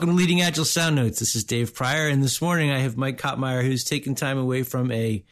welcome 0.00 0.16
to 0.16 0.18
Leading 0.18 0.40
Agile 0.40 0.64
Sound 0.64 0.96
Notes. 0.96 1.18
This 1.18 1.36
is 1.36 1.44
Dave 1.44 1.74
Prior, 1.74 2.08
and 2.08 2.22
this 2.22 2.40
morning 2.40 2.70
I 2.70 2.78
have 2.78 2.96
Mike 2.96 3.18
Cottmeyer, 3.18 3.62
who's 3.62 3.84
taken 3.84 4.14
time 4.14 4.38
away 4.38 4.62
from 4.62 4.90
a 4.90 5.22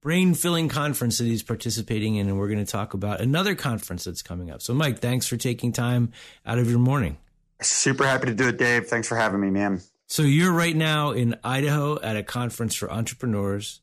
brain 0.00 0.32
filling 0.32 0.70
conference 0.70 1.18
that 1.18 1.24
he's 1.24 1.42
participating 1.42 2.16
in, 2.16 2.26
and 2.26 2.38
we're 2.38 2.48
going 2.48 2.64
to 2.64 2.72
talk 2.72 2.94
about 2.94 3.20
another 3.20 3.54
conference 3.54 4.04
that's 4.04 4.22
coming 4.22 4.50
up. 4.50 4.62
So, 4.62 4.72
Mike, 4.72 5.00
thanks 5.00 5.26
for 5.26 5.36
taking 5.36 5.70
time 5.70 6.12
out 6.46 6.58
of 6.58 6.70
your 6.70 6.78
morning. 6.78 7.18
Super 7.60 8.06
happy 8.06 8.24
to 8.28 8.34
do 8.34 8.48
it, 8.48 8.56
Dave. 8.56 8.86
Thanks 8.86 9.06
for 9.06 9.16
having 9.16 9.38
me, 9.38 9.50
man. 9.50 9.82
So, 10.06 10.22
you're 10.22 10.54
right 10.54 10.74
now 10.74 11.10
in 11.10 11.36
Idaho 11.44 12.00
at 12.00 12.16
a 12.16 12.22
conference 12.22 12.74
for 12.74 12.90
entrepreneurs, 12.90 13.82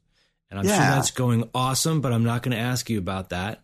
and 0.50 0.60
I'm 0.60 0.66
yeah. 0.66 0.78
sure 0.78 0.96
that's 0.96 1.12
going 1.12 1.48
awesome, 1.54 2.02
but 2.02 2.12
I'm 2.12 2.24
not 2.24 2.42
going 2.42 2.58
to 2.58 2.64
ask 2.64 2.90
you 2.90 2.98
about 2.98 3.30
that 3.30 3.62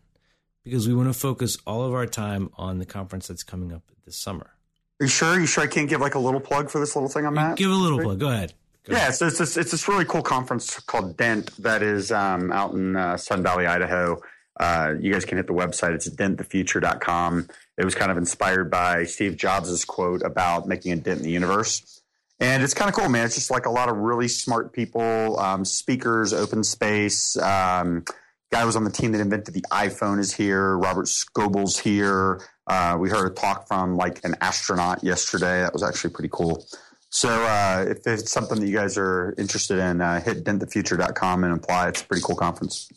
because 0.63 0.87
we 0.87 0.93
want 0.93 1.11
to 1.11 1.19
focus 1.19 1.57
all 1.65 1.81
of 1.81 1.95
our 1.95 2.05
time 2.05 2.51
on 2.59 2.77
the 2.77 2.85
conference 2.85 3.27
that's 3.27 3.41
coming 3.41 3.73
up 3.73 3.81
this 4.05 4.17
summer. 4.17 4.51
Are 4.99 5.05
you 5.05 5.09
sure? 5.09 5.39
You 5.39 5.45
sure 5.45 5.63
I 5.63 5.67
can't 5.67 5.89
give 5.89 6.01
like 6.01 6.15
a 6.15 6.19
little 6.19 6.41
plug 6.41 6.69
for 6.69 6.79
this 6.79 6.95
little 6.95 7.09
thing 7.09 7.25
I'm 7.25 7.37
at? 7.37 7.57
Give 7.57 7.71
a 7.71 7.73
little 7.73 7.99
plug. 7.99 8.19
Go 8.19 8.29
ahead. 8.29 8.53
Go 8.83 8.93
yeah, 8.93 9.03
ahead. 9.03 9.15
so 9.15 9.27
it's 9.27 9.37
this, 9.37 9.55
it's 9.55 9.71
this 9.71 9.87
really 9.87 10.05
cool 10.05 10.21
conference 10.21 10.79
called 10.81 11.15
Dent 11.15 11.55
that 11.61 11.81
is 11.81 12.11
um, 12.11 12.51
out 12.51 12.73
in 12.73 12.95
uh, 12.95 13.15
Sun 13.17 13.43
Valley, 13.43 13.65
Idaho. 13.65 14.21
Uh, 14.59 14.95
you 14.99 15.13
guys 15.13 15.23
can 15.23 15.37
hit 15.37 15.47
the 15.47 15.53
website. 15.53 15.93
It's 15.93 16.09
dentthefuture.com. 16.09 17.47
It 17.77 17.85
was 17.85 17.95
kind 17.95 18.11
of 18.11 18.17
inspired 18.17 18.69
by 18.69 19.05
Steve 19.05 19.37
Jobs' 19.37 19.85
quote 19.85 20.21
about 20.21 20.67
making 20.67 20.91
a 20.91 20.97
dent 20.97 21.19
in 21.19 21.23
the 21.23 21.31
universe. 21.31 22.01
And 22.41 22.61
it's 22.61 22.73
kind 22.73 22.89
of 22.89 22.95
cool, 22.95 23.07
man. 23.07 23.25
It's 23.25 23.35
just 23.35 23.51
like 23.51 23.65
a 23.65 23.69
lot 23.69 23.89
of 23.89 23.97
really 23.97 24.27
smart 24.27 24.73
people, 24.73 25.39
um, 25.39 25.63
speakers, 25.63 26.33
open 26.33 26.63
space. 26.63 27.37
Um, 27.37 28.03
guy 28.51 28.65
was 28.65 28.75
on 28.75 28.83
the 28.83 28.91
team 28.91 29.11
that 29.11 29.21
invented 29.21 29.53
the 29.53 29.63
iPhone 29.71 30.19
is 30.19 30.33
here. 30.33 30.77
Robert 30.77 31.07
Scoble's 31.07 31.77
here. 31.77 32.41
Uh, 32.67 32.97
we 32.99 33.09
heard 33.09 33.31
a 33.31 33.33
talk 33.33 33.67
from 33.67 33.95
like 33.95 34.23
an 34.23 34.35
astronaut 34.41 35.03
yesterday. 35.03 35.61
That 35.61 35.73
was 35.73 35.83
actually 35.83 36.11
pretty 36.11 36.29
cool. 36.31 36.65
So 37.09 37.29
uh, 37.29 37.85
if 37.87 38.05
it's 38.05 38.31
something 38.31 38.59
that 38.59 38.67
you 38.67 38.73
guys 38.73 38.97
are 38.97 39.33
interested 39.37 39.79
in, 39.79 40.01
uh, 40.01 40.21
hit 40.21 40.43
dentthefuture.com 40.43 41.43
and 41.43 41.53
apply. 41.53 41.89
It's 41.89 42.01
a 42.01 42.05
pretty 42.05 42.23
cool 42.23 42.35
conference. 42.35 42.89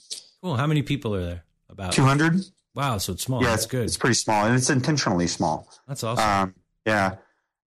Cool. 0.43 0.57
How 0.57 0.67
many 0.67 0.83
people 0.83 1.15
are 1.15 1.25
there? 1.25 1.45
About 1.71 1.93
200. 1.93 2.41
Wow. 2.75 2.99
So 2.99 3.15
it's 3.15 3.23
small. 3.23 3.43
Yeah, 3.43 3.51
That's 3.51 3.67
good. 3.67 3.85
It's 3.85 3.97
pretty 3.97 4.15
small 4.15 4.45
and 4.45 4.55
it's 4.55 4.69
intentionally 4.69 5.27
small. 5.27 5.69
That's 5.89 6.05
awesome. 6.05 6.25
Um, 6.25 6.55
yeah. 6.87 7.17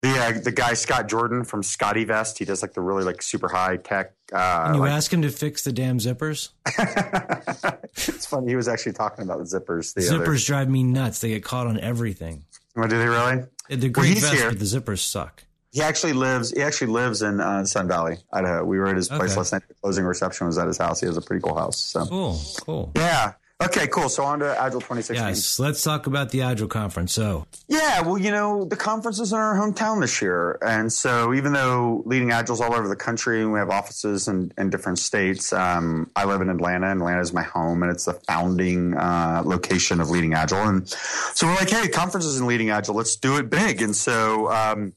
The, 0.05 0.19
uh, 0.19 0.39
the 0.39 0.51
guy 0.51 0.75
Scott 0.75 1.09
Jordan 1.09 1.43
from 1.43 1.63
SCOTTeVEST, 1.63 2.37
he 2.37 2.45
does 2.45 2.61
like 2.61 2.73
the 2.73 2.81
really 2.81 3.03
like 3.03 3.23
super 3.23 3.47
high 3.47 3.77
tech. 3.77 4.13
Uh, 4.31 4.73
you 4.75 4.81
like, 4.81 4.91
ask 4.91 5.11
him 5.11 5.23
to 5.23 5.31
fix 5.31 5.63
the 5.63 5.71
damn 5.71 5.97
zippers? 5.97 6.49
it's 8.07 8.27
funny. 8.27 8.49
He 8.49 8.55
was 8.55 8.67
actually 8.67 8.93
talking 8.93 9.23
about 9.23 9.39
the 9.39 9.45
zippers. 9.45 9.95
The 9.95 10.01
zippers 10.01 10.21
other. 10.21 10.37
drive 10.37 10.69
me 10.69 10.83
nuts. 10.83 11.21
They 11.21 11.29
get 11.29 11.43
caught 11.43 11.65
on 11.65 11.79
everything. 11.79 12.43
Oh, 12.77 12.85
do 12.85 12.99
they 12.99 13.07
really? 13.07 13.45
They're 13.67 13.89
great 13.89 14.21
well, 14.21 14.31
vests, 14.31 14.43
but 14.43 14.59
the 14.59 14.65
zippers 14.65 14.99
suck. 14.99 15.43
He 15.71 15.81
actually 15.81 16.13
lives. 16.13 16.51
He 16.51 16.61
actually 16.61 16.91
lives 16.91 17.23
in 17.23 17.41
uh, 17.41 17.65
Sun 17.65 17.87
Valley, 17.87 18.17
Idaho. 18.31 18.63
We 18.63 18.77
were 18.77 18.87
at 18.87 18.97
his 18.97 19.07
place 19.07 19.31
okay. 19.31 19.37
last 19.37 19.53
night. 19.53 19.63
The 19.67 19.73
closing 19.73 20.05
reception 20.05 20.45
was 20.45 20.59
at 20.59 20.67
his 20.67 20.77
house. 20.77 20.99
He 20.99 21.07
has 21.07 21.17
a 21.17 21.21
pretty 21.21 21.41
cool 21.41 21.57
house. 21.57 21.77
So 21.77 22.05
cool, 22.05 22.39
cool. 22.61 22.91
Yeah, 22.95 23.33
Okay, 23.63 23.87
cool. 23.87 24.09
So 24.09 24.23
on 24.25 24.39
to 24.39 24.61
Agile 24.61 24.81
2016. 24.81 25.15
Yes, 25.15 25.59
let's 25.59 25.81
talk 25.81 26.07
about 26.07 26.29
the 26.29 26.41
Agile 26.41 26.67
conference. 26.67 27.13
So, 27.13 27.47
yeah, 27.69 28.01
well, 28.01 28.17
you 28.17 28.29
know, 28.29 28.65
the 28.65 28.75
conference 28.75 29.17
is 29.21 29.31
in 29.31 29.39
our 29.39 29.55
hometown 29.55 30.01
this 30.01 30.21
year. 30.21 30.57
And 30.61 30.91
so 30.91 31.33
even 31.33 31.53
though 31.53 32.03
leading 32.05 32.29
Agiles 32.31 32.59
all 32.59 32.73
over 32.73 32.89
the 32.89 32.97
country 32.97 33.41
and 33.41 33.53
we 33.53 33.59
have 33.59 33.69
offices 33.69 34.27
in, 34.27 34.51
in 34.57 34.69
different 34.69 34.99
states, 34.99 35.53
um, 35.53 36.11
I 36.17 36.25
live 36.25 36.41
in 36.41 36.49
Atlanta. 36.49 36.91
Atlanta 36.91 37.21
is 37.21 37.31
my 37.31 37.43
home 37.43 37.81
and 37.81 37.89
it's 37.89 38.03
the 38.05 38.13
founding 38.13 38.93
uh, 38.93 39.41
location 39.45 40.01
of 40.01 40.09
Leading 40.09 40.33
Agile. 40.33 40.67
And 40.67 40.89
so 40.89 41.47
we're 41.47 41.55
like, 41.55 41.69
hey, 41.69 41.87
conferences 41.87 42.37
in 42.37 42.47
Leading 42.47 42.71
Agile, 42.71 42.95
let's 42.95 43.15
do 43.15 43.37
it 43.37 43.49
big. 43.49 43.81
And 43.81 43.95
so 43.95 44.51
um, 44.51 44.91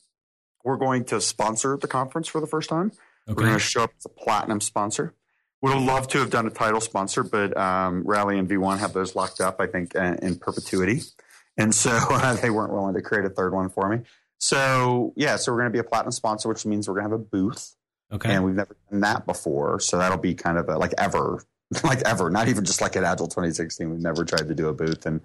we're 0.64 0.78
going 0.78 1.04
to 1.06 1.20
sponsor 1.20 1.76
the 1.76 1.88
conference 1.88 2.26
for 2.26 2.40
the 2.40 2.48
first 2.48 2.68
time. 2.68 2.90
Okay. 3.28 3.36
We're 3.36 3.46
going 3.46 3.52
to 3.52 3.60
show 3.60 3.84
up 3.84 3.92
as 3.96 4.04
a 4.04 4.08
platinum 4.08 4.60
sponsor. 4.60 5.14
Would 5.60 5.72
have 5.72 5.82
loved 5.82 6.10
to 6.10 6.18
have 6.18 6.30
done 6.30 6.46
a 6.46 6.50
title 6.50 6.80
sponsor, 6.80 7.24
but 7.24 7.56
um, 7.56 8.02
Rally 8.04 8.38
and 8.38 8.48
V1 8.48 8.78
have 8.78 8.92
those 8.92 9.16
locked 9.16 9.40
up, 9.40 9.60
I 9.60 9.66
think, 9.66 9.94
in 9.94 10.36
perpetuity. 10.36 11.02
And 11.56 11.74
so 11.74 11.90
uh, 12.10 12.34
they 12.34 12.50
weren't 12.50 12.72
willing 12.72 12.94
to 12.94 13.02
create 13.02 13.24
a 13.24 13.30
third 13.30 13.52
one 13.52 13.68
for 13.68 13.88
me. 13.88 14.02
So, 14.38 15.12
yeah, 15.16 15.36
so 15.36 15.52
we're 15.52 15.58
going 15.58 15.72
to 15.72 15.76
be 15.76 15.80
a 15.80 15.84
platinum 15.84 16.12
sponsor, 16.12 16.48
which 16.48 16.64
means 16.64 16.88
we're 16.88 16.94
going 16.94 17.06
to 17.06 17.10
have 17.10 17.20
a 17.20 17.24
booth. 17.24 17.74
Okay. 18.12 18.32
And 18.32 18.44
we've 18.44 18.54
never 18.54 18.76
done 18.90 19.00
that 19.00 19.26
before. 19.26 19.80
So 19.80 19.98
that'll 19.98 20.16
be 20.16 20.34
kind 20.34 20.56
of 20.56 20.68
a, 20.68 20.78
like 20.78 20.94
ever, 20.96 21.42
like 21.84 22.00
ever, 22.06 22.30
not 22.30 22.48
even 22.48 22.64
just 22.64 22.80
like 22.80 22.96
at 22.96 23.04
Agile 23.04 23.26
2016. 23.26 23.90
We've 23.90 24.00
never 24.00 24.24
tried 24.24 24.48
to 24.48 24.54
do 24.54 24.68
a 24.68 24.72
booth. 24.72 25.04
And 25.04 25.20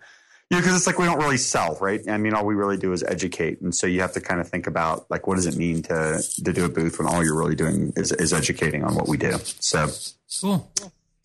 yeah, 0.53 0.59
because 0.59 0.75
it's 0.75 0.85
like 0.85 0.99
we 0.99 1.05
don't 1.05 1.17
really 1.17 1.37
sell, 1.37 1.79
right? 1.81 2.07
I 2.07 2.17
mean, 2.17 2.35
all 2.35 2.45
we 2.45 2.53
really 2.53 2.77
do 2.77 2.93
is 2.93 3.01
educate, 3.01 3.59
and 3.61 3.73
so 3.73 3.87
you 3.87 4.01
have 4.01 4.13
to 4.13 4.21
kind 4.21 4.39
of 4.39 4.47
think 4.47 4.67
about 4.67 5.09
like 5.09 5.25
what 5.25 5.35
does 5.35 5.47
it 5.47 5.57
mean 5.57 5.81
to 5.83 6.21
to 6.45 6.53
do 6.53 6.63
a 6.65 6.69
booth 6.69 6.99
when 6.99 7.07
all 7.07 7.23
you're 7.23 7.35
really 7.35 7.55
doing 7.55 7.91
is, 7.95 8.11
is 8.11 8.33
educating 8.33 8.83
on 8.83 8.93
what 8.93 9.07
we 9.07 9.17
do. 9.17 9.33
So 9.59 9.89
cool. 10.41 10.71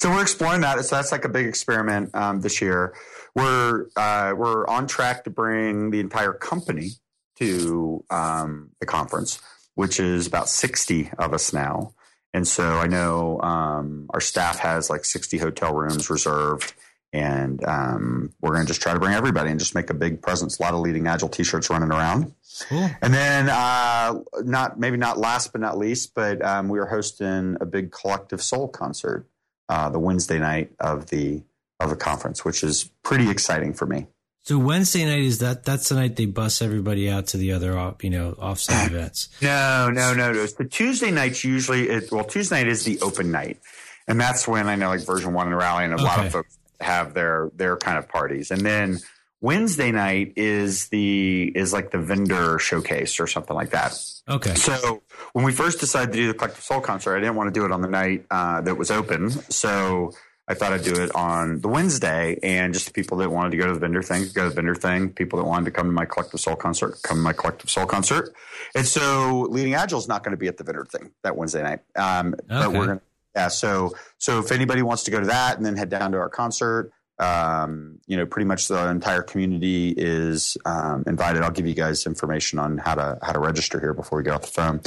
So 0.00 0.10
we're 0.10 0.22
exploring 0.22 0.62
that. 0.62 0.82
So 0.86 0.96
that's 0.96 1.12
like 1.12 1.26
a 1.26 1.28
big 1.28 1.46
experiment 1.46 2.14
um, 2.14 2.40
this 2.40 2.62
year. 2.62 2.94
We're 3.34 3.88
uh, 3.96 4.32
we're 4.34 4.66
on 4.66 4.86
track 4.86 5.24
to 5.24 5.30
bring 5.30 5.90
the 5.90 6.00
entire 6.00 6.32
company 6.32 6.92
to 7.36 8.02
um, 8.08 8.70
the 8.80 8.86
conference, 8.86 9.40
which 9.74 10.00
is 10.00 10.26
about 10.26 10.48
sixty 10.48 11.10
of 11.18 11.34
us 11.34 11.52
now. 11.52 11.92
And 12.32 12.48
so 12.48 12.78
I 12.78 12.86
know 12.86 13.40
um, 13.42 14.06
our 14.10 14.20
staff 14.20 14.58
has 14.58 14.90
like 14.90 15.06
60 15.06 15.38
hotel 15.38 15.74
rooms 15.74 16.10
reserved 16.10 16.74
and 17.12 17.64
um, 17.64 18.32
we're 18.40 18.52
going 18.52 18.66
to 18.66 18.68
just 18.68 18.82
try 18.82 18.92
to 18.92 19.00
bring 19.00 19.14
everybody 19.14 19.50
and 19.50 19.58
just 19.58 19.74
make 19.74 19.90
a 19.90 19.94
big 19.94 20.20
presence. 20.20 20.58
A 20.58 20.62
lot 20.62 20.74
of 20.74 20.80
leading 20.80 21.06
agile 21.06 21.28
T-shirts 21.28 21.70
running 21.70 21.90
around. 21.90 22.34
Cool. 22.68 22.90
And 23.00 23.14
then, 23.14 23.48
uh, 23.48 24.20
not 24.42 24.78
maybe 24.78 24.96
not 24.96 25.18
last 25.18 25.52
but 25.52 25.60
not 25.60 25.78
least, 25.78 26.14
but 26.14 26.44
um, 26.44 26.68
we 26.68 26.78
are 26.78 26.86
hosting 26.86 27.56
a 27.60 27.66
big 27.66 27.92
collective 27.92 28.42
soul 28.42 28.68
concert 28.68 29.26
uh, 29.68 29.88
the 29.88 29.98
Wednesday 29.98 30.38
night 30.38 30.72
of 30.80 31.06
the 31.06 31.42
of 31.80 31.90
the 31.90 31.96
conference, 31.96 32.44
which 32.44 32.62
is 32.64 32.90
pretty 33.02 33.30
exciting 33.30 33.72
for 33.72 33.86
me. 33.86 34.08
So 34.42 34.58
Wednesday 34.58 35.04
night 35.04 35.20
is 35.20 35.38
that 35.38 35.64
that's 35.64 35.90
the 35.90 35.94
night 35.94 36.16
they 36.16 36.26
bus 36.26 36.62
everybody 36.62 37.08
out 37.10 37.28
to 37.28 37.36
the 37.36 37.52
other 37.52 37.78
off 37.78 38.02
you 38.02 38.10
know 38.10 38.32
offsite 38.32 38.86
events. 38.90 39.28
No, 39.40 39.90
no, 39.92 40.14
no, 40.14 40.32
no. 40.32 40.46
The 40.46 40.64
Tuesday 40.64 41.10
night's 41.10 41.44
usually 41.44 41.88
it, 41.88 42.10
well 42.10 42.24
Tuesday 42.24 42.56
night 42.56 42.68
is 42.68 42.84
the 42.84 42.98
open 43.00 43.30
night, 43.30 43.60
and 44.08 44.20
that's 44.20 44.48
when 44.48 44.68
I 44.68 44.74
know 44.74 44.88
like 44.88 45.04
version 45.06 45.32
one 45.32 45.46
and 45.46 45.56
rally 45.56 45.84
and 45.84 45.92
a 45.92 45.96
okay. 45.96 46.04
lot 46.04 46.26
of 46.26 46.32
folks 46.32 46.57
have 46.80 47.14
their 47.14 47.50
their 47.54 47.76
kind 47.76 47.98
of 47.98 48.08
parties, 48.08 48.50
and 48.50 48.60
then 48.62 48.98
Wednesday 49.40 49.92
night 49.92 50.32
is 50.36 50.88
the 50.88 51.52
is 51.54 51.72
like 51.72 51.90
the 51.90 51.98
vendor 51.98 52.58
showcase 52.58 53.20
or 53.20 53.26
something 53.26 53.54
like 53.54 53.70
that. 53.70 53.98
Okay. 54.28 54.54
So 54.54 55.02
when 55.32 55.44
we 55.44 55.52
first 55.52 55.80
decided 55.80 56.12
to 56.12 56.18
do 56.18 56.28
the 56.28 56.34
Collective 56.34 56.62
Soul 56.62 56.80
concert, 56.80 57.16
I 57.16 57.20
didn't 57.20 57.36
want 57.36 57.52
to 57.52 57.58
do 57.58 57.64
it 57.64 57.72
on 57.72 57.80
the 57.80 57.88
night 57.88 58.26
uh, 58.30 58.60
that 58.62 58.76
was 58.76 58.90
open, 58.90 59.30
so 59.30 60.12
I 60.48 60.54
thought 60.54 60.72
I'd 60.72 60.82
do 60.82 60.94
it 60.94 61.14
on 61.14 61.60
the 61.60 61.68
Wednesday, 61.68 62.38
and 62.42 62.72
just 62.72 62.86
the 62.86 62.92
people 62.92 63.18
that 63.18 63.30
wanted 63.30 63.50
to 63.50 63.58
go 63.58 63.66
to 63.66 63.74
the 63.74 63.78
vendor 63.78 64.02
thing, 64.02 64.24
go 64.32 64.44
to 64.44 64.48
the 64.48 64.54
vendor 64.54 64.74
thing. 64.74 65.10
People 65.10 65.38
that 65.38 65.44
wanted 65.44 65.66
to 65.66 65.70
come 65.70 65.86
to 65.86 65.92
my 65.92 66.06
Collective 66.06 66.40
Soul 66.40 66.56
concert, 66.56 66.98
come 67.02 67.18
to 67.18 67.22
my 67.22 67.34
Collective 67.34 67.68
Soul 67.68 67.84
concert. 67.84 68.34
And 68.74 68.86
so, 68.86 69.46
Leading 69.50 69.74
Agile 69.74 69.98
is 69.98 70.08
not 70.08 70.24
going 70.24 70.32
to 70.32 70.38
be 70.38 70.48
at 70.48 70.56
the 70.56 70.64
vendor 70.64 70.86
thing 70.86 71.10
that 71.22 71.36
Wednesday 71.36 71.62
night, 71.62 71.80
um, 71.96 72.32
okay. 72.32 72.42
but 72.48 72.72
we're 72.72 72.86
going 72.86 72.98
to 72.98 73.04
yeah. 73.38 73.48
So 73.48 73.94
so 74.18 74.40
if 74.40 74.50
anybody 74.50 74.82
wants 74.82 75.04
to 75.04 75.10
go 75.10 75.20
to 75.20 75.26
that 75.26 75.56
and 75.56 75.64
then 75.64 75.76
head 75.76 75.90
down 75.90 76.12
to 76.12 76.18
our 76.18 76.28
concert, 76.28 76.92
um, 77.20 78.00
you 78.06 78.16
know, 78.16 78.26
pretty 78.26 78.46
much 78.46 78.68
the 78.68 78.88
entire 78.88 79.22
community 79.22 79.94
is 79.96 80.56
um, 80.64 81.04
invited. 81.06 81.42
I'll 81.42 81.50
give 81.50 81.66
you 81.66 81.74
guys 81.74 82.06
information 82.06 82.58
on 82.58 82.78
how 82.78 82.94
to 82.94 83.18
how 83.22 83.32
to 83.32 83.38
register 83.38 83.78
here 83.78 83.94
before 83.94 84.18
we 84.18 84.24
get 84.24 84.34
off 84.34 84.42
the 84.42 84.48
phone. 84.48 84.80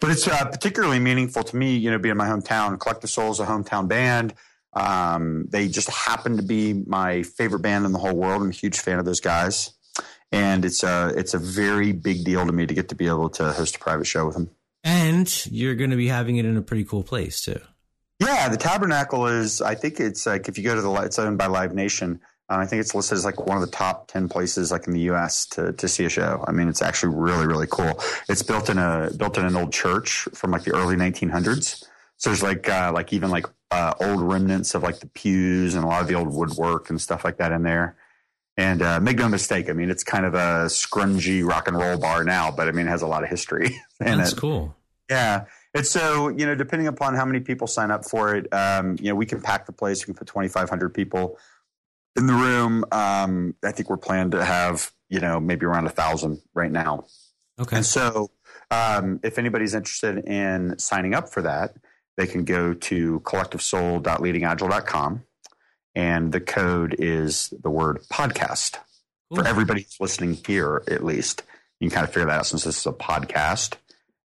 But 0.00 0.10
it's 0.10 0.28
uh, 0.28 0.44
particularly 0.50 0.98
meaningful 0.98 1.42
to 1.44 1.56
me, 1.56 1.76
you 1.76 1.90
know, 1.90 1.98
being 1.98 2.16
my 2.16 2.28
hometown. 2.28 2.78
Collective 2.78 3.10
Soul 3.10 3.32
is 3.32 3.40
a 3.40 3.46
hometown 3.46 3.88
band. 3.88 4.34
Um, 4.74 5.46
they 5.50 5.68
just 5.68 5.88
happen 5.88 6.36
to 6.36 6.42
be 6.42 6.72
my 6.72 7.22
favorite 7.22 7.60
band 7.60 7.86
in 7.86 7.92
the 7.92 7.98
whole 7.98 8.16
world. 8.16 8.42
I'm 8.42 8.50
a 8.50 8.52
huge 8.52 8.80
fan 8.80 8.98
of 8.98 9.04
those 9.04 9.20
guys, 9.20 9.72
and 10.30 10.64
it's 10.64 10.82
a 10.82 11.12
it's 11.16 11.32
a 11.32 11.38
very 11.38 11.92
big 11.92 12.24
deal 12.24 12.44
to 12.46 12.52
me 12.52 12.66
to 12.66 12.74
get 12.74 12.88
to 12.90 12.94
be 12.94 13.06
able 13.06 13.30
to 13.30 13.52
host 13.52 13.76
a 13.76 13.78
private 13.78 14.06
show 14.06 14.26
with 14.26 14.34
them. 14.34 14.50
And 14.84 15.46
you're 15.46 15.74
going 15.74 15.90
to 15.90 15.96
be 15.96 16.08
having 16.08 16.36
it 16.36 16.44
in 16.44 16.58
a 16.58 16.62
pretty 16.62 16.84
cool 16.84 17.02
place 17.02 17.40
too. 17.40 17.60
Yeah, 18.20 18.48
the 18.48 18.56
Tabernacle 18.56 19.26
is. 19.26 19.60
I 19.60 19.74
think 19.74 20.00
it's 20.00 20.26
like 20.26 20.48
if 20.48 20.56
you 20.56 20.64
go 20.64 20.74
to 20.74 20.80
the, 20.80 20.92
it's 21.02 21.18
owned 21.18 21.38
by 21.38 21.46
Live 21.46 21.74
Nation. 21.74 22.20
Um, 22.50 22.60
I 22.60 22.66
think 22.66 22.80
it's 22.80 22.94
listed 22.94 23.16
as 23.16 23.24
like 23.24 23.46
one 23.46 23.56
of 23.56 23.62
the 23.62 23.74
top 23.74 24.06
ten 24.06 24.28
places 24.28 24.70
like 24.70 24.86
in 24.86 24.92
the 24.92 25.00
U.S. 25.00 25.46
to 25.46 25.72
to 25.72 25.88
see 25.88 26.04
a 26.04 26.08
show. 26.08 26.44
I 26.46 26.52
mean, 26.52 26.68
it's 26.68 26.82
actually 26.82 27.14
really 27.14 27.46
really 27.46 27.66
cool. 27.68 28.00
It's 28.28 28.42
built 28.42 28.70
in 28.70 28.78
a 28.78 29.10
built 29.16 29.38
in 29.38 29.44
an 29.44 29.56
old 29.56 29.72
church 29.72 30.28
from 30.34 30.50
like 30.50 30.64
the 30.64 30.74
early 30.74 30.96
1900s. 30.96 31.84
So 32.16 32.30
there's 32.30 32.42
like 32.42 32.68
uh, 32.68 32.92
like 32.94 33.12
even 33.12 33.30
like 33.30 33.46
uh, 33.70 33.94
old 34.00 34.20
remnants 34.20 34.74
of 34.74 34.82
like 34.82 35.00
the 35.00 35.06
pews 35.08 35.74
and 35.74 35.84
a 35.84 35.86
lot 35.86 36.02
of 36.02 36.08
the 36.08 36.14
old 36.14 36.32
woodwork 36.32 36.90
and 36.90 37.00
stuff 37.00 37.24
like 37.24 37.38
that 37.38 37.50
in 37.50 37.62
there. 37.62 37.96
And 38.56 38.82
uh, 38.82 39.00
make 39.00 39.18
no 39.18 39.28
mistake, 39.28 39.68
I 39.68 39.72
mean 39.72 39.90
it's 39.90 40.04
kind 40.04 40.24
of 40.24 40.34
a 40.34 40.66
scrungy 40.66 41.44
rock 41.44 41.66
and 41.66 41.76
roll 41.76 41.98
bar 41.98 42.22
now, 42.22 42.52
but 42.52 42.68
I 42.68 42.72
mean 42.72 42.86
it 42.86 42.90
has 42.90 43.02
a 43.02 43.06
lot 43.06 43.24
of 43.24 43.30
history. 43.30 43.80
That's 43.98 44.32
it. 44.32 44.38
cool. 44.38 44.76
Yeah. 45.10 45.46
And 45.74 45.86
so, 45.86 46.28
you 46.28 46.46
know, 46.46 46.54
depending 46.54 46.86
upon 46.86 47.16
how 47.16 47.24
many 47.24 47.40
people 47.40 47.66
sign 47.66 47.90
up 47.90 48.04
for 48.04 48.36
it, 48.36 48.46
um, 48.54 48.96
you 49.00 49.08
know, 49.08 49.16
we 49.16 49.26
can 49.26 49.40
pack 49.40 49.66
the 49.66 49.72
place. 49.72 50.02
We 50.02 50.06
can 50.06 50.14
put 50.14 50.28
2,500 50.28 50.94
people 50.94 51.36
in 52.16 52.28
the 52.28 52.32
room. 52.32 52.84
Um, 52.92 53.56
I 53.64 53.72
think 53.72 53.90
we're 53.90 53.96
planned 53.96 54.30
to 54.32 54.44
have, 54.44 54.92
you 55.08 55.18
know, 55.18 55.40
maybe 55.40 55.66
around 55.66 55.86
a 55.86 55.90
thousand 55.90 56.40
right 56.54 56.70
now. 56.70 57.06
Okay. 57.60 57.78
And 57.78 57.86
so, 57.86 58.30
um, 58.70 59.20
if 59.22 59.38
anybody's 59.38 59.74
interested 59.74 60.26
in 60.28 60.78
signing 60.78 61.14
up 61.14 61.28
for 61.28 61.42
that, 61.42 61.74
they 62.16 62.26
can 62.26 62.44
go 62.44 62.74
to 62.74 63.20
collectivesoul.leadingagile.com 63.20 65.22
and 65.94 66.32
the 66.32 66.40
code 66.40 66.96
is 66.98 67.52
the 67.62 67.70
word 67.70 68.00
podcast. 68.10 68.78
Cool. 69.30 69.42
For 69.42 69.46
everybody 69.46 69.82
who's 69.82 70.00
listening 70.00 70.38
here, 70.46 70.82
at 70.88 71.04
least, 71.04 71.42
you 71.80 71.88
can 71.88 71.94
kind 71.94 72.08
of 72.08 72.12
figure 72.12 72.26
that 72.26 72.38
out 72.38 72.46
since 72.46 72.64
this 72.64 72.78
is 72.78 72.86
a 72.86 72.92
podcast. 72.92 73.76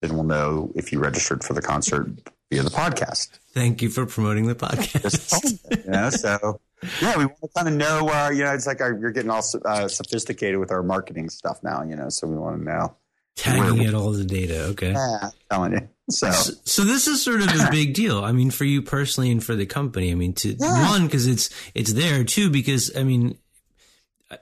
Then 0.05 0.15
we'll 0.15 0.25
know 0.25 0.71
if 0.75 0.91
you 0.91 0.99
registered 0.99 1.43
for 1.43 1.53
the 1.53 1.61
concert 1.61 2.07
via 2.51 2.61
the 2.61 2.69
podcast. 2.69 3.39
Thank 3.53 3.81
you 3.81 3.89
for 3.89 4.05
promoting 4.05 4.45
the 4.45 4.53
podcast. 4.53 5.59
yeah, 5.85 6.09
so 6.09 6.59
yeah, 7.01 7.17
we 7.17 7.25
want 7.25 7.41
to 7.41 7.47
kind 7.55 7.67
of 7.67 7.73
know. 7.73 8.07
Uh, 8.07 8.29
you 8.29 8.43
know, 8.43 8.53
it's 8.53 8.67
like 8.67 8.81
our, 8.81 8.95
you're 8.97 9.11
getting 9.11 9.31
all 9.31 9.43
uh, 9.65 9.87
sophisticated 9.87 10.59
with 10.59 10.71
our 10.71 10.83
marketing 10.83 11.29
stuff 11.29 11.63
now. 11.63 11.83
You 11.83 11.95
know, 11.95 12.09
so 12.09 12.27
we 12.27 12.37
want 12.37 12.59
to 12.59 12.63
know 12.63 12.95
tagging 13.35 13.81
it 13.81 13.93
all 13.93 14.11
the 14.11 14.23
data. 14.23 14.65
Okay, 14.65 14.91
yeah, 14.91 15.29
telling 15.49 15.73
you. 15.73 15.89
So. 16.09 16.29
so, 16.29 16.53
so 16.65 16.83
this 16.83 17.07
is 17.07 17.23
sort 17.23 17.41
of 17.41 17.47
a 17.47 17.67
big 17.71 17.95
deal. 17.95 18.23
I 18.23 18.31
mean, 18.31 18.51
for 18.51 18.63
you 18.63 18.83
personally 18.83 19.31
and 19.31 19.43
for 19.43 19.55
the 19.55 19.65
company. 19.65 20.11
I 20.11 20.15
mean, 20.15 20.33
to 20.33 20.49
yeah. 20.49 20.89
one 20.89 21.05
because 21.05 21.25
it's 21.25 21.49
it's 21.73 21.93
there. 21.93 22.23
Two 22.23 22.49
because 22.49 22.95
I 22.95 23.03
mean, 23.03 23.37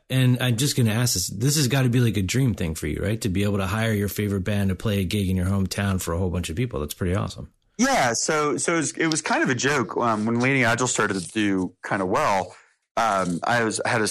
and 0.10 0.42
I'm 0.42 0.58
just 0.58 0.76
going 0.76 0.88
to 0.88 0.94
ask 0.94 1.14
this. 1.14 1.28
This 1.28 1.56
has 1.58 1.68
got 1.68 1.84
to 1.84 1.90
be 1.90 2.00
like 2.00 2.18
a 2.18 2.22
dream 2.22 2.54
thing 2.54 2.76
for 2.76 2.88
you, 2.88 3.02
right? 3.02 3.20
To 3.22 3.30
be 3.30 3.44
able 3.44 3.58
to 3.58 3.68
hire 3.68 3.94
your 3.94 4.08
favorite 4.08 4.42
band 4.42 4.70
to 4.70 4.76
play 4.76 5.00
a 5.00 5.04
gig 5.04 5.30
in 5.30 5.36
your 5.36 5.48
hometown 5.48 6.02
for 6.02 6.14
a 6.14 6.18
whole 6.18 6.30
bunch 6.30 6.50
of 6.50 6.56
people. 6.56 6.80
That's 6.80 6.94
pretty 6.94 7.16
awesome. 7.16 7.52
Yeah. 7.78 8.14
So, 8.14 8.58
so 8.58 8.74
it 8.74 8.78
was, 8.78 8.92
it 8.94 9.08
was 9.08 9.22
kind 9.22 9.44
of 9.44 9.50
a 9.50 9.56
joke 9.56 9.98
um, 9.98 10.26
when 10.26 10.40
Leading 10.40 10.64
Agile 10.64 10.88
started 10.88 11.20
to 11.22 11.28
do 11.32 11.74
kind 11.82 12.02
of 12.02 12.08
well. 12.08 12.56
Um, 12.96 13.40
I 13.44 13.64
was 13.64 13.82
I 13.82 13.90
had 13.90 14.02
a 14.02 14.08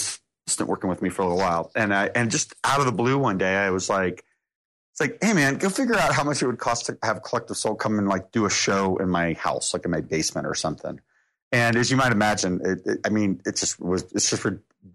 assistant 0.47 0.69
working 0.69 0.89
with 0.89 1.01
me 1.01 1.09
for 1.09 1.21
a 1.21 1.25
little 1.25 1.37
while, 1.37 1.71
and 1.75 1.93
I 1.93 2.09
and 2.15 2.29
just 2.29 2.53
out 2.63 2.79
of 2.79 2.85
the 2.85 2.91
blue 2.91 3.17
one 3.17 3.37
day, 3.37 3.55
I 3.55 3.69
was 3.69 3.89
like, 3.89 4.23
"It's 4.91 4.99
like, 4.99 5.17
hey 5.21 5.33
man, 5.33 5.57
go 5.57 5.69
figure 5.69 5.95
out 5.95 6.13
how 6.13 6.23
much 6.23 6.41
it 6.41 6.47
would 6.47 6.59
cost 6.59 6.87
to 6.87 6.97
have 7.03 7.23
Collective 7.23 7.57
Soul 7.57 7.75
come 7.75 7.97
and 7.97 8.07
like 8.07 8.31
do 8.31 8.45
a 8.45 8.49
show 8.49 8.97
in 8.97 9.09
my 9.09 9.33
house, 9.33 9.73
like 9.73 9.85
in 9.85 9.91
my 9.91 10.01
basement 10.01 10.47
or 10.47 10.55
something." 10.55 10.99
And 11.53 11.77
as 11.77 11.91
you 11.91 11.97
might 11.97 12.11
imagine, 12.11 12.59
it, 12.65 12.81
it, 12.85 12.99
I 13.05 13.09
mean, 13.09 13.39
it 13.45 13.55
just 13.55 13.79
was 13.79 14.11
it's 14.13 14.29
just 14.29 14.43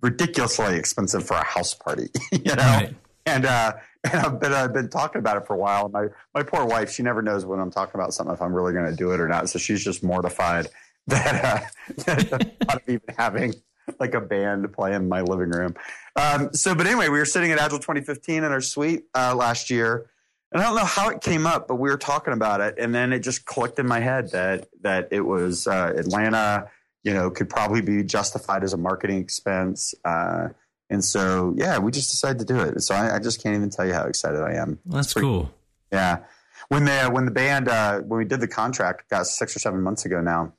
ridiculously 0.02 0.76
expensive 0.76 1.24
for 1.24 1.34
a 1.34 1.44
house 1.44 1.72
party, 1.72 2.08
you 2.32 2.54
know. 2.54 2.62
Right. 2.62 2.94
And 3.24 3.46
uh, 3.46 3.74
and 4.04 4.14
I've 4.14 4.40
been 4.40 4.52
I've 4.52 4.72
been 4.72 4.90
talking 4.90 5.20
about 5.20 5.36
it 5.36 5.46
for 5.46 5.54
a 5.54 5.56
while. 5.56 5.88
My 5.88 6.08
my 6.34 6.42
poor 6.42 6.64
wife, 6.64 6.90
she 6.90 7.04
never 7.04 7.22
knows 7.22 7.46
when 7.46 7.60
I'm 7.60 7.70
talking 7.70 7.94
about 7.94 8.12
something 8.12 8.34
if 8.34 8.42
I'm 8.42 8.52
really 8.52 8.72
going 8.72 8.86
to 8.86 8.96
do 8.96 9.12
it 9.12 9.20
or 9.20 9.28
not. 9.28 9.48
So 9.48 9.60
she's 9.60 9.82
just 9.82 10.02
mortified 10.02 10.66
that 11.06 11.44
uh, 11.44 12.04
that 12.06 12.82
even 12.88 13.00
having 13.16 13.54
like 14.00 14.14
a 14.14 14.20
band 14.20 14.70
play 14.72 14.94
in 14.94 15.08
my 15.08 15.22
living 15.22 15.50
room. 15.50 15.74
Um, 16.16 16.52
so, 16.52 16.74
but 16.74 16.86
anyway, 16.86 17.08
we 17.08 17.18
were 17.18 17.24
sitting 17.24 17.52
at 17.52 17.58
Agile 17.58 17.78
2015 17.78 18.44
in 18.44 18.44
our 18.44 18.60
suite 18.60 19.04
uh, 19.14 19.34
last 19.34 19.70
year, 19.70 20.10
and 20.52 20.62
I 20.62 20.66
don't 20.66 20.76
know 20.76 20.84
how 20.84 21.10
it 21.10 21.20
came 21.20 21.46
up, 21.46 21.68
but 21.68 21.76
we 21.76 21.90
were 21.90 21.98
talking 21.98 22.32
about 22.32 22.60
it, 22.60 22.76
and 22.78 22.94
then 22.94 23.12
it 23.12 23.20
just 23.20 23.44
clicked 23.44 23.78
in 23.78 23.86
my 23.86 24.00
head 24.00 24.30
that 24.32 24.68
that 24.82 25.08
it 25.10 25.22
was 25.22 25.66
uh, 25.66 25.92
Atlanta. 25.96 26.70
You 27.04 27.14
know, 27.14 27.30
could 27.30 27.48
probably 27.48 27.80
be 27.80 28.02
justified 28.02 28.64
as 28.64 28.72
a 28.72 28.76
marketing 28.76 29.18
expense. 29.18 29.94
Uh, 30.04 30.48
and 30.90 31.04
so, 31.04 31.54
yeah, 31.56 31.78
we 31.78 31.92
just 31.92 32.10
decided 32.10 32.38
to 32.40 32.44
do 32.44 32.58
it. 32.58 32.80
So 32.82 32.94
I, 32.94 33.16
I 33.16 33.18
just 33.18 33.42
can't 33.42 33.54
even 33.54 33.70
tell 33.70 33.86
you 33.86 33.92
how 33.92 34.04
excited 34.04 34.40
I 34.40 34.54
am. 34.54 34.78
That's 34.84 35.12
pretty, 35.12 35.26
cool. 35.26 35.50
Yeah. 35.92 36.18
When 36.68 36.84
the 36.84 37.08
when 37.10 37.24
the 37.24 37.30
band 37.30 37.68
uh, 37.68 38.00
when 38.00 38.18
we 38.18 38.24
did 38.24 38.40
the 38.40 38.48
contract, 38.48 39.08
got 39.08 39.26
six 39.26 39.54
or 39.54 39.58
seven 39.58 39.80
months 39.82 40.04
ago 40.04 40.20
now. 40.20 40.52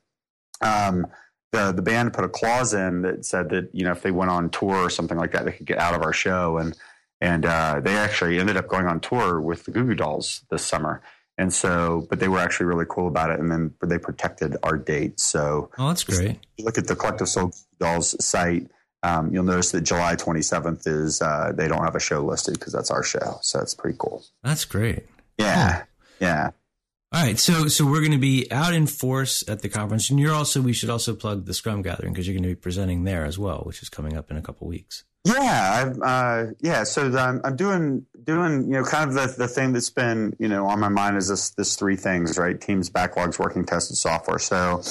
Um, 0.60 1.06
the 1.52 1.72
the 1.72 1.82
band 1.82 2.12
put 2.12 2.24
a 2.24 2.28
clause 2.28 2.74
in 2.74 3.02
that 3.02 3.24
said 3.24 3.50
that 3.50 3.70
you 3.72 3.84
know 3.84 3.92
if 3.92 4.02
they 4.02 4.10
went 4.10 4.30
on 4.30 4.50
tour 4.50 4.76
or 4.76 4.90
something 4.90 5.18
like 5.18 5.32
that, 5.32 5.44
they 5.44 5.52
could 5.52 5.66
get 5.66 5.78
out 5.78 5.94
of 5.94 6.02
our 6.02 6.12
show, 6.12 6.58
and 6.58 6.76
and 7.20 7.44
uh, 7.44 7.80
they 7.80 7.96
actually 7.96 8.38
ended 8.38 8.56
up 8.56 8.68
going 8.68 8.86
on 8.86 9.00
tour 9.00 9.40
with 9.40 9.64
the 9.64 9.70
Goo 9.70 9.84
Goo 9.84 9.94
Dolls 9.94 10.44
this 10.50 10.64
summer. 10.64 11.02
And 11.36 11.52
so, 11.52 12.06
but 12.10 12.20
they 12.20 12.28
were 12.28 12.38
actually 12.38 12.66
really 12.66 12.84
cool 12.88 13.08
about 13.08 13.30
it, 13.30 13.40
and 13.40 13.50
then 13.50 13.72
they 13.82 13.98
protected 13.98 14.56
our 14.62 14.76
date. 14.76 15.18
So, 15.20 15.70
oh, 15.78 15.88
that's 15.88 16.04
great. 16.04 16.38
you 16.58 16.66
look 16.66 16.76
at 16.76 16.86
the 16.86 16.94
Collective 16.94 17.28
Soul 17.28 17.52
Dolls 17.78 18.14
site. 18.22 18.70
Um, 19.02 19.32
you'll 19.32 19.44
notice 19.44 19.70
that 19.70 19.80
July 19.80 20.16
27th 20.16 20.86
is 20.86 21.22
uh, 21.22 21.52
they 21.54 21.66
don't 21.66 21.82
have 21.82 21.94
a 21.94 22.00
show 22.00 22.22
listed 22.22 22.58
because 22.58 22.74
that's 22.74 22.90
our 22.90 23.02
show. 23.02 23.38
So 23.40 23.58
that's 23.58 23.74
pretty 23.74 23.96
cool. 23.98 24.22
That's 24.42 24.66
great. 24.66 25.06
Yeah, 25.38 25.84
yeah. 26.20 26.50
All 27.12 27.22
right, 27.22 27.38
so 27.38 27.66
so 27.66 27.86
we're 27.86 28.00
going 28.00 28.12
to 28.12 28.18
be 28.18 28.46
out 28.52 28.74
in 28.74 28.86
force 28.86 29.42
at 29.48 29.62
the 29.62 29.68
conference, 29.68 30.10
and 30.10 30.20
you're 30.20 30.34
also 30.34 30.60
we 30.60 30.72
should 30.72 30.90
also 30.90 31.14
plug 31.14 31.46
the 31.46 31.54
Scrum 31.54 31.82
Gathering 31.82 32.12
because 32.12 32.28
you're 32.28 32.34
going 32.34 32.44
to 32.44 32.50
be 32.50 32.54
presenting 32.54 33.04
there 33.04 33.24
as 33.24 33.38
well, 33.38 33.62
which 33.64 33.82
is 33.82 33.88
coming 33.88 34.16
up 34.16 34.30
in 34.30 34.36
a 34.36 34.42
couple 34.42 34.68
weeks. 34.68 35.04
Yeah, 35.24 35.92
uh, 36.02 36.46
yeah. 36.60 36.84
So 36.84 37.16
I'm, 37.16 37.40
I'm 37.44 37.56
doing 37.56 38.06
doing 38.24 38.64
you 38.64 38.72
know 38.72 38.84
kind 38.84 39.08
of 39.08 39.14
the, 39.14 39.34
the 39.36 39.48
thing 39.48 39.72
that's 39.72 39.90
been 39.90 40.34
you 40.38 40.48
know 40.48 40.66
on 40.66 40.80
my 40.80 40.88
mind 40.88 41.16
is 41.18 41.28
this 41.28 41.50
this 41.50 41.76
three 41.76 41.96
things 41.96 42.38
right: 42.38 42.58
teams, 42.58 42.88
backlogs, 42.88 43.38
working 43.38 43.64
tested 43.66 43.96
software. 43.96 44.38
So 44.38 44.82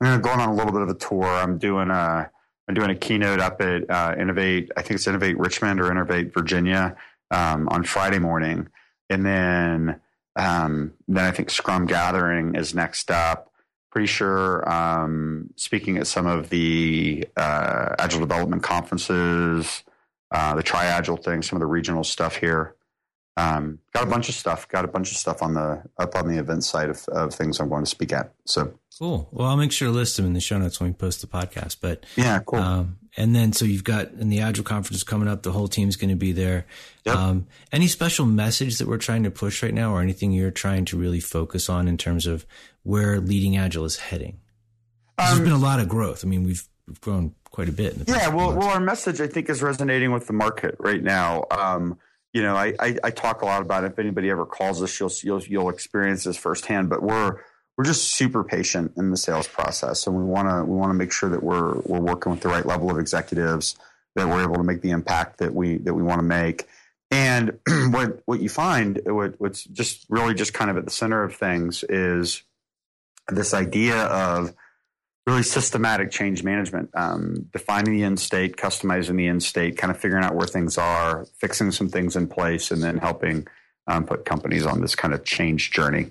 I'm 0.00 0.20
going 0.20 0.40
on 0.40 0.50
a 0.50 0.54
little 0.54 0.72
bit 0.72 0.82
of 0.82 0.88
a 0.90 0.94
tour. 0.94 1.24
I'm 1.24 1.58
doing 1.58 1.90
a 1.90 2.30
I'm 2.68 2.74
doing 2.74 2.90
a 2.90 2.94
keynote 2.94 3.40
up 3.40 3.62
at 3.62 3.88
uh, 3.90 4.14
Innovate. 4.18 4.70
I 4.76 4.82
think 4.82 4.96
it's 4.96 5.06
Innovate 5.06 5.38
Richmond 5.38 5.80
or 5.80 5.90
Innovate 5.90 6.34
Virginia 6.34 6.96
um, 7.30 7.66
on 7.70 7.82
Friday 7.84 8.18
morning, 8.18 8.68
and 9.08 9.24
then 9.24 10.00
um, 10.36 10.92
then 11.08 11.24
I 11.24 11.30
think 11.30 11.48
Scrum 11.48 11.86
Gathering 11.86 12.56
is 12.56 12.74
next 12.74 13.10
up. 13.10 13.47
Pretty 13.90 14.06
sure 14.06 14.68
um, 14.70 15.50
speaking 15.56 15.96
at 15.96 16.06
some 16.06 16.26
of 16.26 16.50
the 16.50 17.26
uh, 17.36 17.94
Agile 17.98 18.20
development 18.20 18.62
conferences, 18.62 19.82
uh, 20.30 20.54
the 20.54 20.62
Tri 20.62 20.86
Agile 20.86 21.16
thing, 21.16 21.42
some 21.42 21.56
of 21.56 21.60
the 21.60 21.66
regional 21.66 22.04
stuff 22.04 22.36
here. 22.36 22.74
Um, 23.38 23.78
got 23.92 24.02
a 24.02 24.10
bunch 24.10 24.28
of 24.28 24.34
stuff. 24.34 24.68
Got 24.68 24.84
a 24.84 24.88
bunch 24.88 25.12
of 25.12 25.16
stuff 25.16 25.42
on 25.42 25.54
the 25.54 25.82
up 25.96 26.16
on 26.16 26.26
the 26.26 26.38
event 26.38 26.64
side 26.64 26.90
of, 26.90 27.06
of 27.08 27.32
things 27.32 27.60
I'm 27.60 27.68
going 27.68 27.84
to 27.84 27.90
speak 27.90 28.12
at. 28.12 28.32
So 28.44 28.74
cool. 28.98 29.28
Well, 29.30 29.46
I'll 29.46 29.56
make 29.56 29.70
sure 29.70 29.88
to 29.88 29.94
list 29.94 30.16
them 30.16 30.26
in 30.26 30.32
the 30.32 30.40
show 30.40 30.58
notes 30.58 30.80
when 30.80 30.90
we 30.90 30.94
post 30.94 31.20
the 31.20 31.28
podcast. 31.28 31.76
But 31.80 32.04
yeah, 32.16 32.40
cool. 32.44 32.58
Um, 32.58 32.98
and 33.16 33.36
then 33.36 33.52
so 33.52 33.64
you've 33.64 33.84
got 33.84 34.10
in 34.12 34.28
the 34.28 34.40
Agile 34.40 34.64
conference 34.64 35.04
coming 35.04 35.28
up. 35.28 35.44
The 35.44 35.52
whole 35.52 35.68
team's 35.68 35.94
going 35.94 36.10
to 36.10 36.16
be 36.16 36.32
there. 36.32 36.66
Yep. 37.04 37.16
Um, 37.16 37.46
any 37.70 37.86
special 37.86 38.26
message 38.26 38.78
that 38.78 38.88
we're 38.88 38.98
trying 38.98 39.22
to 39.22 39.30
push 39.30 39.62
right 39.62 39.74
now, 39.74 39.94
or 39.94 40.02
anything 40.02 40.32
you're 40.32 40.50
trying 40.50 40.84
to 40.86 40.98
really 40.98 41.20
focus 41.20 41.68
on 41.68 41.86
in 41.86 41.96
terms 41.96 42.26
of 42.26 42.44
where 42.82 43.20
leading 43.20 43.56
Agile 43.56 43.84
is 43.84 43.98
heading? 43.98 44.40
Um, 45.16 45.26
There's 45.28 45.40
been 45.40 45.52
a 45.52 45.58
lot 45.58 45.78
of 45.78 45.88
growth. 45.88 46.24
I 46.24 46.28
mean, 46.28 46.42
we've 46.42 46.66
we've 46.88 47.00
grown 47.00 47.36
quite 47.50 47.68
a 47.68 47.72
bit. 47.72 47.96
yeah, 48.08 48.28
well, 48.28 48.52
well, 48.52 48.68
our 48.68 48.80
message 48.80 49.20
I 49.20 49.28
think 49.28 49.48
is 49.48 49.62
resonating 49.62 50.10
with 50.10 50.26
the 50.26 50.32
market 50.32 50.74
right 50.80 51.02
now. 51.02 51.44
Um, 51.50 51.98
you 52.32 52.42
know, 52.42 52.56
I, 52.56 52.74
I, 52.78 52.96
I, 53.04 53.10
talk 53.10 53.42
a 53.42 53.46
lot 53.46 53.62
about 53.62 53.84
it. 53.84 53.92
if 53.92 53.98
anybody 53.98 54.30
ever 54.30 54.44
calls 54.44 54.82
us, 54.82 55.00
you'll, 55.00 55.10
you'll 55.22 55.42
you'll 55.42 55.70
experience 55.70 56.24
this 56.24 56.36
firsthand. 56.36 56.90
But 56.90 57.02
we're 57.02 57.40
we're 57.76 57.84
just 57.84 58.10
super 58.10 58.44
patient 58.44 58.92
in 58.96 59.10
the 59.10 59.16
sales 59.16 59.48
process, 59.48 60.06
and 60.06 60.16
we 60.16 60.24
want 60.24 60.48
to 60.48 60.64
we 60.64 60.76
want 60.76 60.90
to 60.90 60.94
make 60.94 61.12
sure 61.12 61.30
that 61.30 61.42
we're 61.42 61.74
we're 61.80 62.00
working 62.00 62.30
with 62.30 62.40
the 62.40 62.48
right 62.48 62.66
level 62.66 62.90
of 62.90 62.98
executives 62.98 63.76
that 64.14 64.28
we're 64.28 64.42
able 64.42 64.56
to 64.56 64.64
make 64.64 64.82
the 64.82 64.90
impact 64.90 65.38
that 65.38 65.54
we 65.54 65.78
that 65.78 65.94
we 65.94 66.02
want 66.02 66.18
to 66.18 66.26
make. 66.26 66.66
And 67.10 67.58
what 67.90 68.22
what 68.26 68.40
you 68.40 68.48
find 68.48 69.00
what, 69.06 69.34
what's 69.38 69.64
just 69.64 70.04
really 70.08 70.34
just 70.34 70.52
kind 70.52 70.70
of 70.70 70.76
at 70.76 70.84
the 70.84 70.90
center 70.90 71.22
of 71.22 71.36
things 71.36 71.84
is 71.88 72.42
this 73.28 73.54
idea 73.54 74.04
of 74.06 74.54
really 75.28 75.42
systematic 75.42 76.10
change 76.10 76.42
management, 76.42 76.88
um, 76.94 77.46
defining 77.52 77.92
the 77.92 78.02
end 78.02 78.18
state, 78.18 78.56
customizing 78.56 79.18
the 79.18 79.26
end 79.26 79.42
state, 79.42 79.76
kind 79.76 79.90
of 79.90 79.98
figuring 79.98 80.24
out 80.24 80.34
where 80.34 80.46
things 80.46 80.78
are, 80.78 81.26
fixing 81.36 81.70
some 81.70 81.90
things 81.90 82.16
in 82.16 82.26
place, 82.26 82.70
and 82.70 82.82
then 82.82 82.96
helping 82.96 83.46
um, 83.86 84.06
put 84.06 84.24
companies 84.24 84.64
on 84.64 84.80
this 84.80 84.94
kind 84.94 85.12
of 85.12 85.26
change 85.26 85.70
journey. 85.70 86.06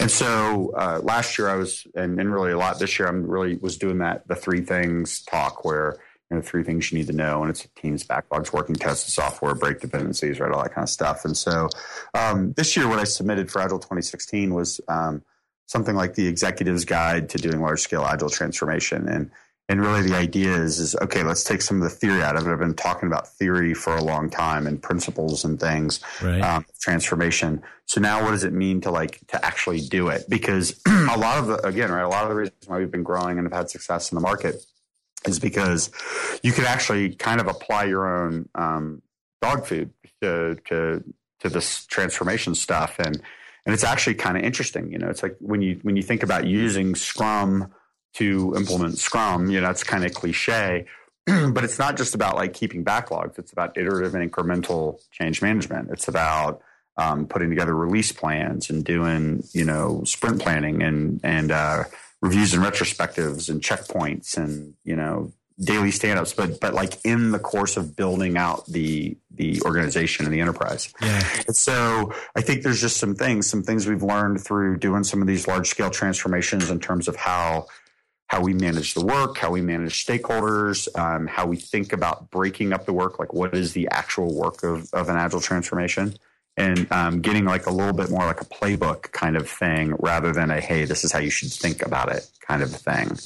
And 0.00 0.10
so 0.10 0.74
uh, 0.76 1.00
last 1.02 1.38
year 1.38 1.48
I 1.48 1.54
was, 1.54 1.86
and, 1.94 2.20
and, 2.20 2.30
really 2.30 2.52
a 2.52 2.58
lot 2.58 2.78
this 2.78 2.98
year, 2.98 3.08
I'm 3.08 3.26
really 3.26 3.56
was 3.56 3.78
doing 3.78 3.98
that 3.98 4.28
the 4.28 4.36
three 4.36 4.60
things 4.60 5.22
talk 5.22 5.64
where 5.64 5.96
you 6.30 6.36
know 6.36 6.42
three 6.42 6.62
things 6.62 6.92
you 6.92 6.98
need 6.98 7.06
to 7.06 7.14
know, 7.14 7.40
and 7.40 7.48
it's 7.48 7.66
teams, 7.74 8.04
backlogs, 8.04 8.52
working 8.52 8.74
tests, 8.74 9.14
software, 9.14 9.54
break 9.54 9.80
dependencies, 9.80 10.40
right, 10.40 10.52
all 10.52 10.62
that 10.62 10.74
kind 10.74 10.84
of 10.84 10.90
stuff. 10.90 11.24
And 11.24 11.34
so 11.34 11.70
um, 12.12 12.52
this 12.52 12.76
year, 12.76 12.86
what 12.86 12.98
I 12.98 13.04
submitted 13.04 13.50
for 13.50 13.62
Agile 13.62 13.78
2016 13.78 14.52
was 14.52 14.78
um, 14.88 15.22
something 15.68 15.94
like 15.94 16.14
the 16.14 16.26
executive's 16.26 16.84
guide 16.84 17.28
to 17.28 17.38
doing 17.38 17.60
large 17.60 17.80
scale 17.80 18.04
agile 18.04 18.30
transformation. 18.30 19.08
And 19.08 19.30
and 19.70 19.82
really 19.82 20.00
the 20.00 20.16
idea 20.16 20.50
is 20.54 20.78
is 20.78 20.96
okay 21.02 21.22
let's 21.22 21.44
take 21.44 21.60
some 21.60 21.76
of 21.76 21.82
the 21.82 21.94
theory 21.94 22.22
out 22.22 22.36
of 22.36 22.46
it. 22.46 22.50
I've 22.50 22.58
been 22.58 22.74
talking 22.74 23.06
about 23.06 23.28
theory 23.28 23.74
for 23.74 23.94
a 23.94 24.02
long 24.02 24.30
time 24.30 24.66
and 24.66 24.82
principles 24.82 25.44
and 25.44 25.60
things 25.60 26.00
right. 26.22 26.40
um, 26.40 26.64
transformation. 26.80 27.62
So 27.84 28.00
now 28.00 28.24
what 28.24 28.30
does 28.30 28.44
it 28.44 28.52
mean 28.52 28.80
to 28.80 28.90
like 28.90 29.24
to 29.28 29.44
actually 29.44 29.80
do 29.80 30.08
it? 30.08 30.24
Because 30.28 30.80
a 30.86 31.18
lot 31.18 31.38
of 31.38 31.46
the 31.46 31.66
again 31.66 31.92
right 31.92 32.02
a 32.02 32.08
lot 32.08 32.24
of 32.24 32.30
the 32.30 32.36
reasons 32.36 32.66
why 32.66 32.78
we've 32.78 32.90
been 32.90 33.04
growing 33.04 33.38
and 33.38 33.46
have 33.46 33.52
had 33.52 33.70
success 33.70 34.10
in 34.10 34.16
the 34.16 34.22
market 34.22 34.64
is 35.26 35.38
because 35.38 35.90
you 36.42 36.52
could 36.52 36.64
actually 36.64 37.14
kind 37.14 37.40
of 37.40 37.46
apply 37.46 37.84
your 37.84 38.24
own 38.24 38.48
um, 38.54 39.02
dog 39.42 39.66
food 39.66 39.90
to 40.22 40.56
to 40.66 41.04
to 41.40 41.48
this 41.48 41.86
transformation 41.86 42.54
stuff. 42.54 42.98
And 42.98 43.20
and 43.68 43.74
it's 43.74 43.84
actually 43.84 44.14
kind 44.14 44.38
of 44.38 44.42
interesting. 44.44 44.90
You 44.90 44.96
know, 44.96 45.10
it's 45.10 45.22
like 45.22 45.36
when 45.40 45.60
you 45.60 45.78
when 45.82 45.94
you 45.94 46.02
think 46.02 46.22
about 46.22 46.46
using 46.46 46.94
Scrum 46.94 47.70
to 48.14 48.54
implement 48.56 48.96
Scrum, 48.96 49.50
you 49.50 49.60
know, 49.60 49.66
that's 49.66 49.84
kind 49.84 50.06
of 50.06 50.14
cliche, 50.14 50.86
but 51.26 51.64
it's 51.64 51.78
not 51.78 51.98
just 51.98 52.14
about 52.14 52.34
like 52.34 52.54
keeping 52.54 52.82
backlogs. 52.82 53.38
It's 53.38 53.52
about 53.52 53.76
iterative 53.76 54.14
and 54.14 54.32
incremental 54.32 55.00
change 55.10 55.42
management. 55.42 55.90
It's 55.90 56.08
about 56.08 56.62
um, 56.96 57.26
putting 57.26 57.50
together 57.50 57.74
release 57.74 58.10
plans 58.10 58.70
and 58.70 58.82
doing 58.82 59.44
you 59.52 59.66
know 59.66 60.02
sprint 60.04 60.40
planning 60.40 60.82
and 60.82 61.20
and 61.22 61.52
uh, 61.52 61.84
reviews 62.22 62.54
and 62.54 62.62
retrospectives 62.64 63.50
and 63.50 63.60
checkpoints 63.60 64.38
and 64.38 64.72
you 64.82 64.96
know 64.96 65.30
daily 65.60 65.90
stand-ups 65.90 66.32
but 66.34 66.60
but 66.60 66.74
like 66.74 67.04
in 67.04 67.32
the 67.32 67.38
course 67.38 67.76
of 67.76 67.96
building 67.96 68.36
out 68.36 68.64
the 68.66 69.16
the 69.34 69.60
organization 69.62 70.24
and 70.24 70.34
the 70.34 70.40
enterprise. 70.40 70.92
Yeah. 71.00 71.22
and 71.46 71.56
so 71.56 72.12
i 72.36 72.40
think 72.40 72.62
there's 72.62 72.80
just 72.80 72.98
some 72.98 73.14
things 73.14 73.48
some 73.48 73.62
things 73.62 73.86
we've 73.86 74.02
learned 74.02 74.40
through 74.40 74.78
doing 74.78 75.04
some 75.04 75.20
of 75.20 75.26
these 75.26 75.48
large 75.48 75.68
scale 75.68 75.90
transformations 75.90 76.70
in 76.70 76.78
terms 76.78 77.08
of 77.08 77.16
how 77.16 77.66
how 78.28 78.40
we 78.40 78.54
manage 78.54 78.94
the 78.94 79.04
work 79.04 79.38
how 79.38 79.50
we 79.50 79.60
manage 79.60 80.04
stakeholders 80.06 80.88
um, 80.98 81.26
how 81.26 81.46
we 81.46 81.56
think 81.56 81.92
about 81.92 82.30
breaking 82.30 82.72
up 82.72 82.86
the 82.86 82.92
work 82.92 83.18
like 83.18 83.32
what 83.32 83.54
is 83.54 83.72
the 83.72 83.88
actual 83.90 84.34
work 84.34 84.62
of, 84.62 84.92
of 84.92 85.08
an 85.08 85.16
agile 85.16 85.40
transformation? 85.40 86.14
And 86.56 86.90
um, 86.90 87.20
getting 87.20 87.44
like 87.44 87.66
a 87.66 87.70
little 87.70 87.92
bit 87.92 88.10
more 88.10 88.24
like 88.24 88.40
a 88.40 88.44
playbook 88.44 89.12
kind 89.12 89.36
of 89.36 89.48
thing 89.48 89.94
rather 90.00 90.32
than 90.32 90.50
a 90.50 90.60
hey 90.60 90.84
this 90.86 91.04
is 91.04 91.12
how 91.12 91.20
you 91.20 91.30
should 91.30 91.52
think 91.52 91.86
about 91.86 92.10
it 92.10 92.28
kind 92.40 92.62
of 92.62 92.70
thing 92.70 93.16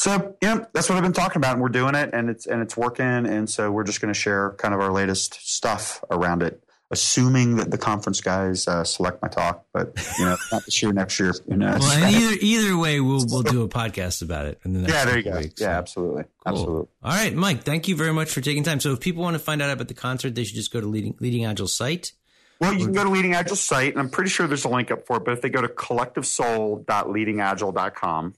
so 0.00 0.34
yeah, 0.40 0.64
that's 0.72 0.88
what 0.88 0.96
I've 0.96 1.02
been 1.02 1.12
talking 1.12 1.36
about, 1.36 1.52
and 1.52 1.60
we're 1.60 1.68
doing 1.68 1.94
it, 1.94 2.08
and 2.14 2.30
it's 2.30 2.46
and 2.46 2.62
it's 2.62 2.74
working, 2.74 3.04
and 3.04 3.50
so 3.50 3.70
we're 3.70 3.84
just 3.84 4.00
going 4.00 4.10
to 4.12 4.18
share 4.18 4.52
kind 4.52 4.72
of 4.72 4.80
our 4.80 4.90
latest 4.90 5.34
stuff 5.46 6.02
around 6.10 6.42
it, 6.42 6.64
assuming 6.90 7.56
that 7.56 7.70
the 7.70 7.76
conference 7.76 8.22
guys 8.22 8.66
uh, 8.66 8.82
select 8.82 9.20
my 9.20 9.28
talk, 9.28 9.66
but 9.74 9.92
you 10.18 10.24
know, 10.24 10.38
not 10.50 10.64
this 10.64 10.82
year, 10.82 10.94
next 10.94 11.20
year, 11.20 11.34
you 11.46 11.58
know. 11.58 11.76
Well, 11.78 12.14
either 12.14 12.34
either 12.40 12.78
way, 12.78 12.98
we'll 13.00 13.26
we'll 13.28 13.42
do 13.42 13.62
a 13.62 13.68
podcast 13.68 14.22
about 14.22 14.46
it 14.46 14.58
in 14.64 14.72
the 14.72 14.80
next 14.80 14.94
yeah, 14.94 15.04
there 15.04 15.18
you 15.18 15.22
go. 15.22 15.36
weeks, 15.36 15.60
yeah, 15.60 15.66
so. 15.66 15.72
absolutely, 15.72 16.22
Cool. 16.22 16.30
absolutely. 16.46 16.88
All 17.02 17.12
right, 17.12 17.34
Mike. 17.34 17.64
Thank 17.64 17.86
you 17.86 17.94
very 17.94 18.14
much 18.14 18.30
for 18.30 18.40
taking 18.40 18.62
time. 18.62 18.80
So, 18.80 18.94
if 18.94 19.00
people 19.00 19.22
want 19.22 19.34
to 19.34 19.38
find 19.38 19.60
out 19.60 19.70
about 19.70 19.88
the 19.88 19.94
concert, 19.94 20.34
they 20.34 20.44
should 20.44 20.56
just 20.56 20.72
go 20.72 20.80
to 20.80 20.86
Leading 20.86 21.14
Leading 21.20 21.44
Agile 21.44 21.68
site. 21.68 22.12
Well, 22.58 22.72
you 22.72 22.86
can 22.86 22.94
go 22.94 23.04
to 23.04 23.10
Leading 23.10 23.34
Agile 23.34 23.56
site, 23.56 23.92
and 23.92 24.00
I'm 24.00 24.08
pretty 24.08 24.30
sure 24.30 24.46
there's 24.46 24.64
a 24.64 24.70
link 24.70 24.90
up 24.90 25.06
for 25.06 25.18
it. 25.18 25.26
But 25.26 25.32
if 25.32 25.42
they 25.42 25.50
go 25.50 25.60
to 25.60 25.68
collectivesoul.leadingagile.com, 25.68 28.34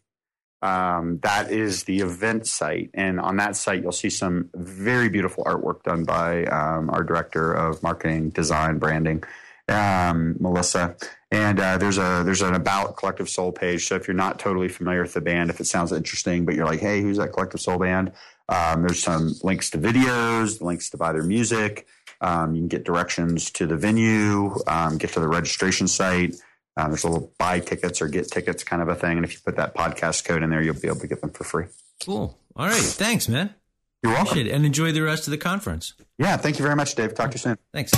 um, 0.62 1.18
that 1.22 1.50
is 1.50 1.84
the 1.84 2.00
event 2.00 2.46
site. 2.46 2.90
And 2.94 3.18
on 3.18 3.36
that 3.36 3.56
site, 3.56 3.82
you'll 3.82 3.92
see 3.92 4.10
some 4.10 4.48
very 4.54 5.08
beautiful 5.08 5.44
artwork 5.44 5.82
done 5.82 6.04
by 6.04 6.44
um, 6.44 6.88
our 6.90 7.02
director 7.02 7.52
of 7.52 7.82
marketing, 7.82 8.30
design, 8.30 8.78
branding, 8.78 9.24
um, 9.68 10.36
Melissa. 10.38 10.96
And 11.32 11.58
uh, 11.58 11.78
there's 11.78 11.98
a 11.98 12.22
there's 12.24 12.42
an 12.42 12.54
about 12.54 12.96
Collective 12.96 13.28
Soul 13.28 13.52
page. 13.52 13.86
So 13.86 13.96
if 13.96 14.06
you're 14.06 14.14
not 14.14 14.38
totally 14.38 14.68
familiar 14.68 15.02
with 15.02 15.14
the 15.14 15.20
band, 15.20 15.50
if 15.50 15.60
it 15.60 15.66
sounds 15.66 15.90
interesting, 15.90 16.44
but 16.44 16.54
you're 16.54 16.66
like, 16.66 16.80
hey, 16.80 17.00
who's 17.00 17.16
that 17.16 17.32
Collective 17.32 17.60
Soul 17.60 17.78
band? 17.78 18.12
Um, 18.48 18.82
there's 18.82 19.02
some 19.02 19.34
links 19.42 19.70
to 19.70 19.78
videos, 19.78 20.60
links 20.60 20.90
to 20.90 20.96
buy 20.96 21.12
their 21.12 21.22
music. 21.22 21.86
Um, 22.20 22.54
you 22.54 22.60
can 22.60 22.68
get 22.68 22.84
directions 22.84 23.50
to 23.52 23.66
the 23.66 23.76
venue, 23.76 24.54
um, 24.68 24.98
get 24.98 25.10
to 25.14 25.20
the 25.20 25.28
registration 25.28 25.88
site. 25.88 26.36
Um, 26.76 26.90
there's 26.90 27.04
a 27.04 27.08
little 27.08 27.32
buy 27.38 27.60
tickets 27.60 28.00
or 28.00 28.08
get 28.08 28.30
tickets 28.30 28.64
kind 28.64 28.80
of 28.80 28.88
a 28.88 28.94
thing. 28.94 29.18
And 29.18 29.24
if 29.24 29.34
you 29.34 29.40
put 29.44 29.56
that 29.56 29.74
podcast 29.74 30.24
code 30.24 30.42
in 30.42 30.50
there, 30.50 30.62
you'll 30.62 30.80
be 30.80 30.88
able 30.88 31.00
to 31.00 31.06
get 31.06 31.20
them 31.20 31.30
for 31.30 31.44
free. 31.44 31.66
Cool. 32.04 32.38
All 32.56 32.66
right. 32.66 32.80
Thanks, 32.80 33.28
man. 33.28 33.54
You're 34.02 34.12
welcome. 34.12 34.38
And 34.38 34.66
enjoy 34.66 34.92
the 34.92 35.02
rest 35.02 35.26
of 35.26 35.30
the 35.30 35.38
conference. 35.38 35.94
Yeah, 36.18 36.36
thank 36.36 36.58
you 36.58 36.64
very 36.64 36.76
much, 36.76 36.94
Dave. 36.94 37.14
Talk 37.14 37.30
to 37.30 37.34
you 37.34 37.38
soon. 37.38 37.58
Thanks. 37.72 37.92